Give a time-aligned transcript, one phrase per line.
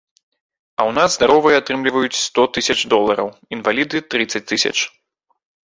[0.79, 3.27] А ў нас здаровыя атрымліваюць сто тысяч долараў,
[3.59, 4.77] інваліды трыццаць тысяч.